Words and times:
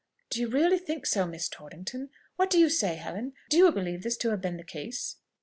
"Do 0.31 0.39
you 0.41 0.47
really 0.47 0.79
think 0.79 1.05
so, 1.05 1.27
Miss 1.27 1.47
Torrington? 1.47 2.09
What 2.35 2.49
do 2.49 2.57
you 2.57 2.69
say, 2.69 2.95
Helen? 2.95 3.33
do 3.51 3.57
you 3.57 3.71
believe 3.71 4.01
this 4.01 4.17
to 4.17 4.31
have 4.31 4.41
been 4.41 4.57
the 4.57 4.63
case?" 4.63 5.17